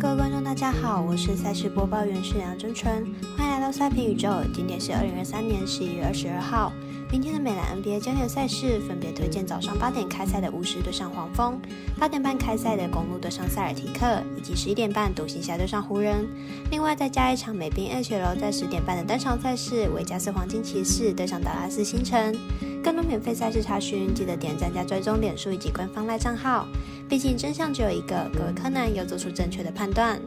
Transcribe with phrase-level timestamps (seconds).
[0.00, 3.04] 各位观众，大家好，我是赛事播报员是梁真纯，
[3.36, 4.28] 欢迎来到赛评宇宙。
[4.54, 6.72] 今天是二零二三年十一月二十二号。
[7.10, 11.60] 明天的美兰 NBA 焦点赛事分别推荐早上八点开赛的巫师对上黄蜂，
[11.98, 16.24] 八点半开赛的公路对上塞尔提克，以及十一点半独行侠对上湖人。
[16.70, 22.38] 另外再加一场美兵 H L 在十点半的单场赛事，维加斯黄金骑士对上达拉斯星辰。
[22.84, 26.68] 更多免费赛事查询，记得点赞加追踪脸书以及官方赖账号。
[27.08, 30.20] 毕竟真相只有一个，各位柯南要做出正确的判断。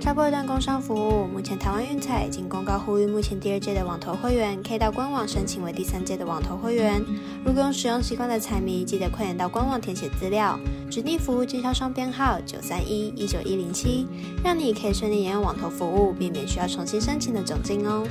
[0.00, 7.04] 插播一段工商服务，目前台湾运彩已经公告呼吁，目前第二届的网投会员可以到官网申请为第三届的网投会员。
[7.44, 10.58] 如果有使用习惯的彩迷，记得快点到官网填写资料，
[10.90, 14.06] 指定服务经销商编号九三一一九一零七，
[14.42, 18.06] 让你可以顺利沿用网投服务，避免需要重新申请的窘境哦。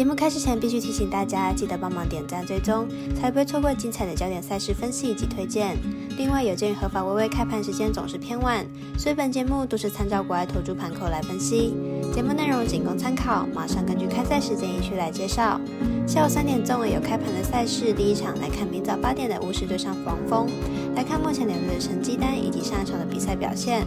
[0.00, 5.76] 节目开始前，必须提醒大家，记得帮忙点赞、追踪，才不会错过精彩的焦点赛事分析以及推荐。
[6.16, 8.64] 另外，有鉴于合法微微开盘时间总是偏晚，
[8.96, 11.74] 所以本节目都是参照国外投注盘口来分析。
[12.14, 15.60] 节目内容仅供参考，马上根据开赛时间依序来介绍。
[16.06, 20.48] 下午三点钟有开盘的赛事，第一场来看明早八点的巫师对上黄蜂，
[20.96, 23.86] 来看目前两队的成绩单以及上一场的比赛表现。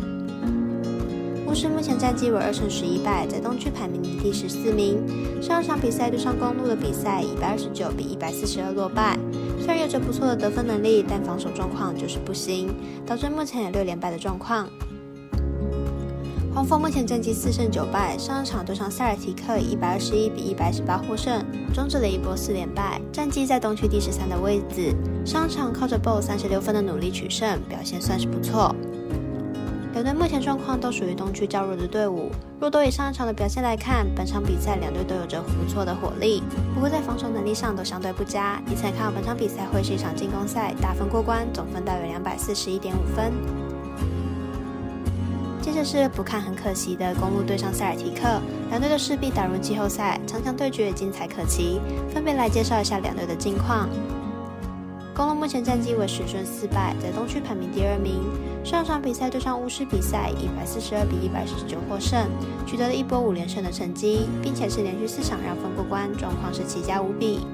[1.53, 4.97] 巫师目前战绩为二胜十一败，在东区排名第十四名。
[5.39, 9.15] 上一场比赛对上公路的比赛，一百二十九比一百四十二落败。
[9.59, 12.73] 虽然有着不错的得分能力，但防守状况就是不行，
[13.05, 14.67] 导致目前有六连败的状况。
[16.55, 24.91] 黄蜂目前战绩四胜九败，上一场对上塞尔提克，一百二十一比一百十八获胜，终止了一波四连败，战绩在东区第十三的位置。
[25.23, 28.75] 上场靠着 BO 三十六分的努力取胜，表现算是不错。
[29.93, 32.31] 两队目前状况都属于东区较弱的队伍。
[32.59, 36.41] 若都以上一场的表现来看，本场比赛两队都有着不错的火力，
[36.73, 38.59] 不过在防守能力上都相对不佳。
[38.71, 43.31] 以此看本场比赛会是一场进攻赛，打分过关，总分大约两百四十一点五分。
[45.61, 51.79] 接着是不看很可惜的公路对上塞尔提克，两队都势必打入季后赛，强强对决，精彩可期。
[52.11, 53.87] 分别来介绍一下两队的近况。
[55.15, 58.19] 公路目前战绩为十胜四败，在东区排名第二名。
[58.63, 62.27] 上场比赛对上巫师比赛，一百四十二比一百四十九获胜，
[62.65, 67.45] 取得了一波五连胜的成绩，并且是连续四场让分过关，状况是奇佳无比。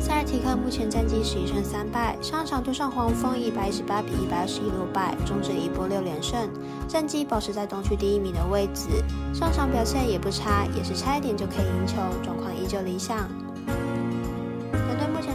[0.00, 6.50] 塞尔提克目前战绩十一胜三败，上场对上黄蜂，一百一十八比一百二十一落败，终止一波六连胜，
[6.88, 8.88] 战绩保持在东区第一名的位置。
[9.32, 11.94] 上场表现也不差，也是差一点就可以赢球，
[12.24, 13.28] 状况依旧理想。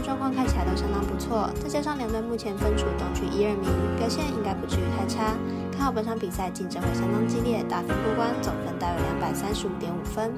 [0.02, 3.66] 状况看起来都相当不错，再加上两队目前分处东区一二名，
[3.98, 5.34] 表现应该不至于太差。
[5.72, 10.32] 看好本场比赛竞争会相当激烈，打分过关，总分大约两百三十五点五分。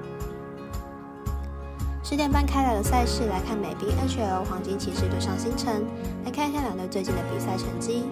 [2.04, 5.82] 十点半开打的赛事来看美兵 HL 黄金骑士对上星辰，
[6.24, 8.04] 来看一下两队最近的比赛成绩。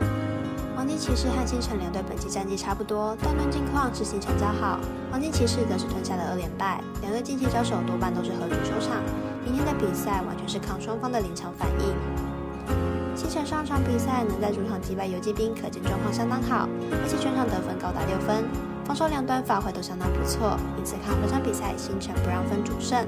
[0.81, 4.81] 黄金骑士和星辰两队本季战绩差不多，但论近况是星辰较好，
[5.11, 6.83] 黄金骑士则是吞下了二连败。
[7.03, 8.97] 两队近期交手多半都是和主收场，
[9.45, 13.15] 明天的比赛完全是看双方的临场反应。
[13.15, 18.43] 星辰上场比赛能在主场击败游击兵，可见状况相当好，而且全场得分高达六分，
[18.87, 23.05] 防守两端发挥都相当不错，因此看本场比赛星辰不让分主胜。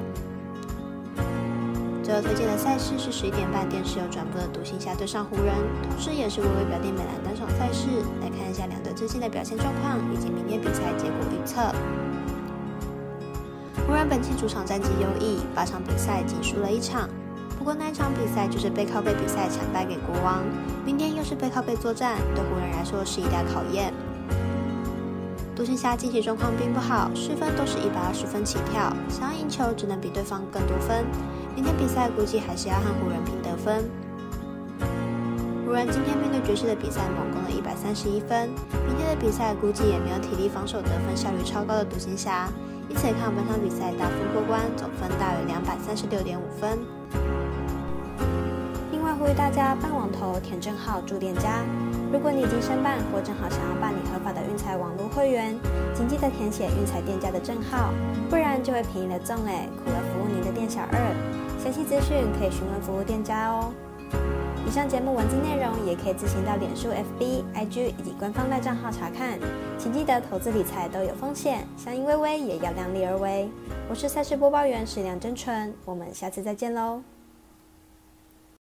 [2.12, 5.54] 最后推荐的赛事是十一点半电视有转播的独行侠对上湖人，
[5.88, 7.88] 同时也是微微表弟美兰单场赛事。
[8.20, 11.72] 来看一下两队最近的表现状况以及明天比赛结果预测。
[13.86, 17.08] 湖人本期主场战绩优异，八场比赛仅输了一场，
[17.58, 20.44] 不过那一场比赛就是背靠背比赛惨败给国王。
[20.84, 23.90] 明天又是背靠背作战，对湖人来说是一大考验。
[25.62, 31.06] 独行侠近期状况并不好，失分都是一百二十分起跳，想要赢球只能比对方更多分。
[31.54, 33.88] 明天比赛估计还是要和湖人拼得分。
[35.64, 38.50] 湖人今天面对爵士的比赛猛攻了一百三十一分，
[38.88, 42.50] 明天的比赛估计也没有体力防守得分效率超高的独行侠，
[42.88, 46.76] 因此看本场比赛大分过关，总分大约两百三十六点五分。
[49.14, 51.62] 呼吁大家办网投填证号注店家。
[52.12, 55.58] 如果你已经申办或正好想要办理合法的运彩网络会员，
[55.94, 57.92] 请记得填写运彩店家的证号，
[58.28, 60.98] 不然就会便宜了中嘞，苦了服务您的店小二。
[61.62, 63.72] 详细资讯可以询问服务店家哦。
[64.66, 69.38] 以上节目文字内容也可以自行到脸书、FB、IG 以及官方赖账号查看。
[69.78, 73.48] 请记得投资理财都有风险，相依微微也要量力而为。
[73.88, 77.02] 我是赛事播报员史梁真纯，我们下次再见喽。